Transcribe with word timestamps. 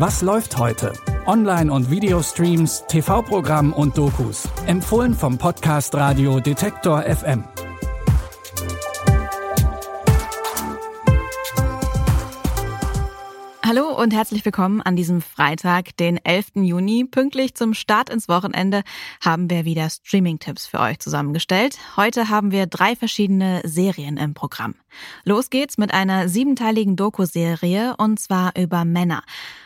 Was 0.00 0.22
läuft 0.22 0.56
heute? 0.56 0.94
Online- 1.26 1.70
und 1.70 1.90
Videostreams, 1.90 2.84
TV-Programm 2.88 3.74
und 3.74 3.98
Dokus. 3.98 4.48
Empfohlen 4.64 5.12
vom 5.12 5.36
Podcast 5.36 5.94
Radio 5.94 6.40
Detektor 6.40 7.02
FM. 7.02 7.44
Hallo 13.72 13.96
und 13.96 14.12
herzlich 14.12 14.44
willkommen 14.44 14.80
an 14.80 14.96
diesem 14.96 15.20
Freitag, 15.20 15.96
den 15.98 16.16
11. 16.16 16.52
Juni. 16.56 17.04
Pünktlich 17.04 17.54
zum 17.54 17.72
Start 17.72 18.10
ins 18.10 18.26
Wochenende 18.26 18.82
haben 19.24 19.48
wir 19.48 19.64
wieder 19.64 19.88
Streaming-Tipps 19.88 20.66
für 20.66 20.80
euch 20.80 20.98
zusammengestellt. 20.98 21.78
Heute 21.96 22.30
haben 22.30 22.50
wir 22.50 22.66
drei 22.66 22.96
verschiedene 22.96 23.60
Serien 23.62 24.16
im 24.16 24.34
Programm. 24.34 24.74
Los 25.24 25.50
geht's 25.50 25.78
mit 25.78 25.94
einer 25.94 26.28
siebenteiligen 26.28 26.96
Doku-Serie 26.96 27.94
und 27.96 28.18
zwar 28.18 28.56
über 28.56 28.84
Männer. 28.84 29.22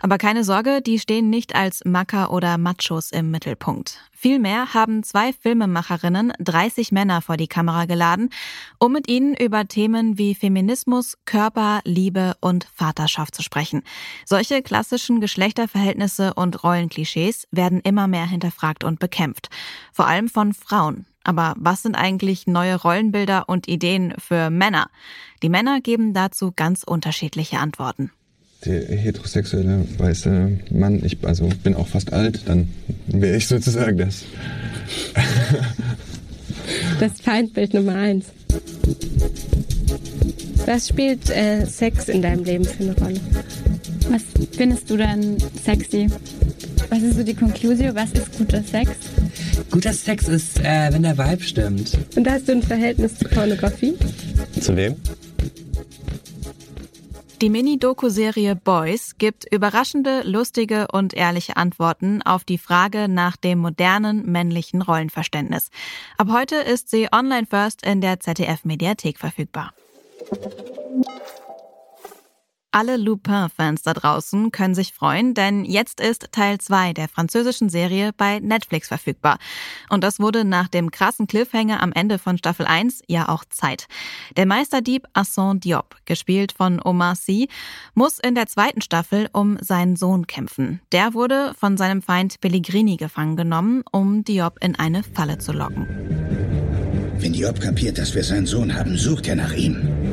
Aber 0.00 0.18
keine 0.18 0.44
Sorge, 0.44 0.80
die 0.80 0.98
stehen 0.98 1.30
nicht 1.30 1.54
als 1.54 1.84
Macker 1.84 2.32
oder 2.32 2.58
Machos 2.58 3.10
im 3.10 3.30
Mittelpunkt. 3.30 3.98
Vielmehr 4.12 4.74
haben 4.74 5.04
zwei 5.04 5.32
Filmemacherinnen 5.32 6.32
30 6.40 6.90
Männer 6.90 7.22
vor 7.22 7.36
die 7.36 7.46
Kamera 7.46 7.84
geladen, 7.84 8.30
um 8.78 8.92
mit 8.92 9.08
ihnen 9.08 9.34
über 9.34 9.68
Themen 9.68 10.18
wie 10.18 10.34
Feminismus, 10.34 11.16
Körper, 11.24 11.80
Liebe 11.84 12.36
und 12.40 12.66
Vaterschaft 12.74 13.34
zu 13.34 13.42
sprechen. 13.42 13.82
Solche 14.24 14.62
klassischen 14.62 15.20
Geschlechterverhältnisse 15.20 16.34
und 16.34 16.64
Rollenklischees 16.64 17.46
werden 17.52 17.80
immer 17.80 18.08
mehr 18.08 18.26
hinterfragt 18.26 18.82
und 18.82 18.98
bekämpft. 18.98 19.50
Vor 19.92 20.06
allem 20.06 20.28
von 20.28 20.52
Frauen. 20.52 21.06
Aber 21.22 21.54
was 21.56 21.82
sind 21.82 21.94
eigentlich 21.94 22.46
neue 22.46 22.74
Rollenbilder 22.74 23.48
und 23.48 23.68
Ideen 23.68 24.14
für 24.18 24.50
Männer? 24.50 24.88
Die 25.42 25.48
Männer 25.48 25.80
geben 25.80 26.14
dazu 26.14 26.52
ganz 26.56 26.82
unterschiedliche 26.82 27.58
Antworten. 27.58 28.10
Der 28.64 28.82
heterosexuelle 28.96 29.84
weiße 29.98 30.50
Mann, 30.72 31.04
ich 31.04 31.18
also 31.22 31.48
bin 31.62 31.74
auch 31.74 31.86
fast 31.86 32.12
alt, 32.12 32.40
dann 32.46 32.68
wäre 33.06 33.36
ich 33.36 33.46
sozusagen 33.46 33.98
das. 33.98 34.24
das 37.00 37.20
Feindbild 37.20 37.74
Nummer 37.74 37.94
eins. 37.94 38.26
Was 40.66 40.88
spielt 40.88 41.30
äh, 41.30 41.64
Sex 41.66 42.08
in 42.08 42.20
deinem 42.20 42.42
Leben 42.44 42.64
für 42.64 42.82
eine 42.82 42.96
Rolle? 42.96 43.20
Was 44.10 44.22
findest 44.52 44.90
du 44.90 44.96
denn 44.96 45.36
sexy? 45.64 46.08
Was 46.90 47.02
ist 47.02 47.16
so 47.16 47.22
die 47.22 47.34
Konklusion? 47.34 47.94
Was 47.94 48.10
ist 48.12 48.36
guter 48.36 48.62
Sex? 48.62 48.90
Guter 49.70 49.92
Sex 49.92 50.28
ist, 50.28 50.58
äh, 50.60 50.92
wenn 50.92 51.02
der 51.02 51.16
Vibe 51.16 51.42
stimmt. 51.42 51.96
Und 52.16 52.28
hast 52.28 52.48
du 52.48 52.52
ein 52.52 52.62
Verhältnis 52.62 53.16
zu 53.18 53.24
Pornografie? 53.26 53.94
Zu 54.60 54.76
wem? 54.76 54.96
Die 57.40 57.50
Mini-Doku-Serie 57.50 58.56
Boys 58.56 59.14
gibt 59.16 59.44
überraschende, 59.52 60.22
lustige 60.24 60.88
und 60.92 61.14
ehrliche 61.14 61.56
Antworten 61.56 62.20
auf 62.20 62.42
die 62.42 62.58
Frage 62.58 63.08
nach 63.08 63.36
dem 63.36 63.60
modernen 63.60 64.26
männlichen 64.26 64.82
Rollenverständnis. 64.82 65.70
Ab 66.16 66.28
heute 66.32 66.56
ist 66.56 66.90
sie 66.90 67.06
online 67.12 67.46
first 67.46 67.86
in 67.86 68.00
der 68.00 68.18
ZDF-Mediathek 68.18 69.18
verfügbar. 69.18 69.72
Alle 72.78 72.96
Lupin-Fans 72.96 73.82
da 73.82 73.92
draußen 73.92 74.52
können 74.52 74.76
sich 74.76 74.92
freuen, 74.92 75.34
denn 75.34 75.64
jetzt 75.64 76.00
ist 76.00 76.28
Teil 76.30 76.58
2 76.58 76.92
der 76.92 77.08
französischen 77.08 77.70
Serie 77.70 78.12
bei 78.16 78.38
Netflix 78.38 78.86
verfügbar. 78.86 79.38
Und 79.88 80.04
das 80.04 80.20
wurde 80.20 80.44
nach 80.44 80.68
dem 80.68 80.92
krassen 80.92 81.26
Cliffhanger 81.26 81.82
am 81.82 81.90
Ende 81.90 82.20
von 82.20 82.38
Staffel 82.38 82.66
1 82.66 83.02
ja 83.08 83.30
auch 83.30 83.44
Zeit. 83.50 83.88
Der 84.36 84.46
Meisterdieb 84.46 85.08
Asson 85.12 85.58
Diop, 85.58 85.96
gespielt 86.04 86.52
von 86.52 86.80
Omar 86.80 87.16
Sy, 87.16 87.48
muss 87.94 88.20
in 88.20 88.36
der 88.36 88.46
zweiten 88.46 88.80
Staffel 88.80 89.28
um 89.32 89.58
seinen 89.60 89.96
Sohn 89.96 90.28
kämpfen. 90.28 90.80
Der 90.92 91.14
wurde 91.14 91.54
von 91.58 91.76
seinem 91.76 92.00
Feind 92.00 92.40
Pellegrini 92.40 92.96
gefangen 92.96 93.34
genommen, 93.34 93.82
um 93.90 94.22
Diop 94.22 94.62
in 94.62 94.76
eine 94.76 95.02
Falle 95.02 95.38
zu 95.38 95.50
locken. 95.50 95.88
Wenn 97.18 97.32
Diop 97.32 97.58
kapiert, 97.60 97.98
dass 97.98 98.14
wir 98.14 98.22
seinen 98.22 98.46
Sohn 98.46 98.72
haben, 98.72 98.96
sucht 98.96 99.26
er 99.26 99.34
nach 99.34 99.52
ihm. 99.52 100.07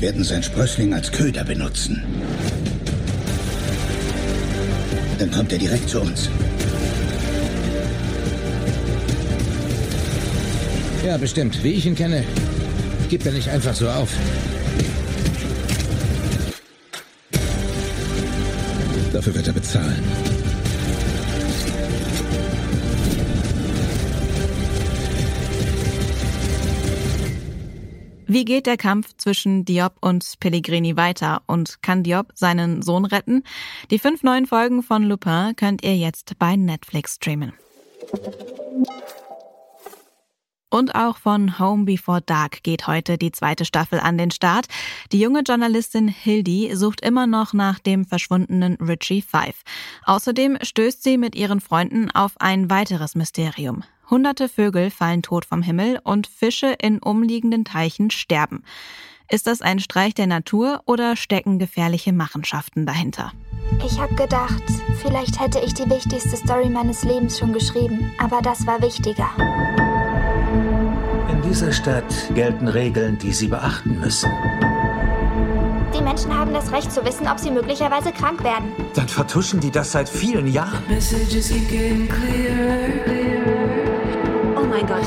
Wir 0.00 0.08
werden 0.08 0.24
sein 0.24 0.42
Sprössling 0.42 0.94
als 0.94 1.12
Köder 1.12 1.44
benutzen. 1.44 2.02
Dann 5.18 5.30
kommt 5.30 5.52
er 5.52 5.58
direkt 5.58 5.90
zu 5.90 6.00
uns. 6.00 6.30
Ja, 11.04 11.18
bestimmt. 11.18 11.62
Wie 11.62 11.72
ich 11.72 11.84
ihn 11.84 11.96
kenne, 11.96 12.24
gibt 13.10 13.26
er 13.26 13.32
nicht 13.32 13.50
einfach 13.50 13.74
so 13.74 13.90
auf. 13.90 14.08
Dafür 19.12 19.34
wird 19.34 19.48
er 19.48 19.52
bezahlen. 19.52 20.39
Wie 28.32 28.44
geht 28.44 28.66
der 28.66 28.76
Kampf 28.76 29.16
zwischen 29.16 29.64
Diop 29.64 29.96
und 30.00 30.34
Pellegrini 30.38 30.96
weiter 30.96 31.42
und 31.48 31.82
kann 31.82 32.04
Diop 32.04 32.30
seinen 32.36 32.80
Sohn 32.80 33.04
retten? 33.04 33.42
Die 33.90 33.98
fünf 33.98 34.22
neuen 34.22 34.46
Folgen 34.46 34.84
von 34.84 35.02
Lupin 35.02 35.56
könnt 35.56 35.82
ihr 35.82 35.96
jetzt 35.96 36.38
bei 36.38 36.54
Netflix 36.54 37.16
streamen. 37.16 37.52
Und 40.70 40.94
auch 40.94 41.16
von 41.16 41.58
Home 41.58 41.86
Before 41.86 42.22
Dark 42.22 42.62
geht 42.62 42.86
heute 42.86 43.18
die 43.18 43.32
zweite 43.32 43.64
Staffel 43.64 43.98
an 43.98 44.16
den 44.16 44.30
Start. 44.30 44.66
Die 45.10 45.18
junge 45.18 45.40
Journalistin 45.40 46.06
Hildy 46.06 46.70
sucht 46.76 47.00
immer 47.00 47.26
noch 47.26 47.52
nach 47.52 47.80
dem 47.80 48.04
verschwundenen 48.04 48.76
Richie 48.76 49.22
Five. 49.22 49.64
Außerdem 50.04 50.56
stößt 50.62 51.02
sie 51.02 51.18
mit 51.18 51.34
ihren 51.34 51.60
Freunden 51.60 52.12
auf 52.12 52.34
ein 52.38 52.70
weiteres 52.70 53.16
Mysterium. 53.16 53.82
Hunderte 54.10 54.48
Vögel 54.48 54.90
fallen 54.90 55.22
tot 55.22 55.44
vom 55.44 55.62
Himmel 55.62 56.00
und 56.02 56.26
Fische 56.26 56.74
in 56.80 56.98
umliegenden 56.98 57.64
Teichen 57.64 58.10
sterben. 58.10 58.64
Ist 59.30 59.46
das 59.46 59.62
ein 59.62 59.78
Streich 59.78 60.14
der 60.14 60.26
Natur 60.26 60.82
oder 60.86 61.14
stecken 61.14 61.60
gefährliche 61.60 62.12
Machenschaften 62.12 62.84
dahinter? 62.84 63.32
Ich 63.86 64.00
habe 64.00 64.12
gedacht, 64.16 64.64
vielleicht 65.00 65.40
hätte 65.40 65.60
ich 65.60 65.74
die 65.74 65.88
wichtigste 65.88 66.36
Story 66.36 66.68
meines 66.68 67.04
Lebens 67.04 67.38
schon 67.38 67.52
geschrieben, 67.52 68.10
aber 68.18 68.42
das 68.42 68.66
war 68.66 68.82
wichtiger. 68.82 69.28
In 71.30 71.40
dieser 71.48 71.70
Stadt 71.70 72.12
gelten 72.34 72.66
Regeln, 72.66 73.16
die 73.18 73.32
Sie 73.32 73.46
beachten 73.46 74.00
müssen. 74.00 74.30
Die 75.96 76.02
Menschen 76.02 76.36
haben 76.36 76.52
das 76.52 76.72
Recht 76.72 76.90
zu 76.90 77.04
wissen, 77.04 77.28
ob 77.28 77.38
sie 77.38 77.50
möglicherweise 77.50 78.10
krank 78.10 78.42
werden. 78.42 78.72
Dann 78.94 79.08
vertuschen 79.08 79.60
die 79.60 79.70
das 79.70 79.92
seit 79.92 80.08
vielen 80.08 80.48
Jahren. 80.48 80.82
Oh 80.88 83.59
mein 84.70 84.86
Gott. 84.86 85.04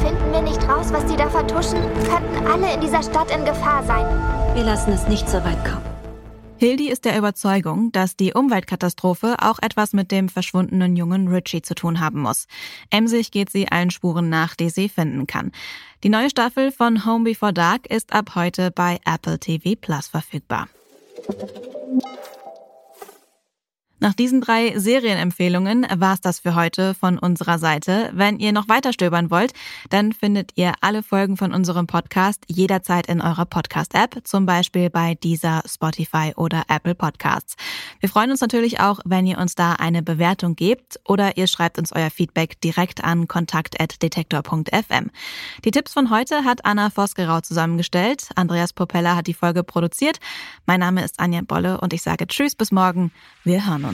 Finden 0.00 0.32
wir 0.32 0.42
nicht 0.42 0.68
raus, 0.68 0.92
was 0.92 1.06
die 1.06 1.16
da 1.16 1.28
vertuschen, 1.28 1.80
könnten 2.04 2.46
alle 2.46 2.74
in 2.74 2.80
dieser 2.80 3.02
Stadt 3.02 3.30
in 3.30 3.44
Gefahr 3.44 3.82
sein. 3.84 4.04
Wir 4.54 4.64
lassen 4.64 4.92
es 4.92 5.08
nicht 5.08 5.28
so 5.28 5.38
weit 5.38 5.64
kommen. 5.64 5.94
Hildi 6.56 6.88
ist 6.88 7.04
der 7.04 7.18
Überzeugung, 7.18 7.90
dass 7.90 8.16
die 8.16 8.32
Umweltkatastrophe 8.32 9.36
auch 9.40 9.58
etwas 9.60 9.92
mit 9.92 10.12
dem 10.12 10.28
verschwundenen 10.28 10.96
jungen 10.96 11.28
Richie 11.28 11.62
zu 11.62 11.74
tun 11.74 11.98
haben 11.98 12.20
muss. 12.20 12.46
Emsig 12.90 13.32
geht 13.32 13.50
sie 13.50 13.70
allen 13.70 13.90
Spuren 13.90 14.28
nach, 14.28 14.54
die 14.54 14.70
sie 14.70 14.88
finden 14.88 15.26
kann. 15.26 15.50
Die 16.04 16.08
neue 16.08 16.30
Staffel 16.30 16.70
von 16.70 17.04
Home 17.04 17.24
Before 17.24 17.52
Dark 17.52 17.86
ist 17.86 18.12
ab 18.12 18.34
heute 18.34 18.70
bei 18.70 19.00
Apple 19.04 19.38
TV 19.38 19.74
Plus 19.78 20.06
verfügbar. 20.06 20.68
Nach 24.04 24.12
diesen 24.12 24.42
drei 24.42 24.78
Serienempfehlungen 24.78 25.86
war 25.96 26.12
es 26.12 26.20
das 26.20 26.40
für 26.40 26.54
heute 26.54 26.92
von 26.92 27.18
unserer 27.18 27.58
Seite. 27.58 28.10
Wenn 28.12 28.38
ihr 28.38 28.52
noch 28.52 28.68
weiter 28.68 28.92
stöbern 28.92 29.30
wollt, 29.30 29.54
dann 29.88 30.12
findet 30.12 30.50
ihr 30.56 30.74
alle 30.82 31.02
Folgen 31.02 31.38
von 31.38 31.54
unserem 31.54 31.86
Podcast 31.86 32.42
jederzeit 32.46 33.06
in 33.06 33.22
eurer 33.22 33.46
Podcast-App, 33.46 34.20
zum 34.24 34.44
Beispiel 34.44 34.90
bei 34.90 35.14
dieser 35.14 35.62
Spotify 35.66 36.34
oder 36.36 36.64
Apple 36.68 36.94
Podcasts. 36.94 37.56
Wir 37.98 38.10
freuen 38.10 38.30
uns 38.30 38.42
natürlich 38.42 38.78
auch, 38.78 39.00
wenn 39.06 39.26
ihr 39.26 39.38
uns 39.38 39.54
da 39.54 39.72
eine 39.72 40.02
Bewertung 40.02 40.54
gebt 40.54 41.00
oder 41.06 41.38
ihr 41.38 41.46
schreibt 41.46 41.78
uns 41.78 41.90
euer 41.90 42.10
Feedback 42.10 42.60
direkt 42.60 43.02
an 43.02 43.26
kontakt.detektor.fm. 43.26 45.10
Die 45.64 45.70
Tipps 45.70 45.94
von 45.94 46.10
heute 46.10 46.44
hat 46.44 46.66
Anna 46.66 46.90
Vosgerau 46.90 47.40
zusammengestellt. 47.40 48.28
Andreas 48.36 48.74
Popella 48.74 49.16
hat 49.16 49.28
die 49.28 49.32
Folge 49.32 49.64
produziert. 49.64 50.18
Mein 50.66 50.80
Name 50.80 51.02
ist 51.02 51.20
Anja 51.20 51.40
Bolle 51.40 51.80
und 51.80 51.94
ich 51.94 52.02
sage 52.02 52.26
Tschüss 52.26 52.54
bis 52.54 52.70
morgen. 52.70 53.10
Wir 53.44 53.66
hören 53.66 53.86
uns 53.86 53.93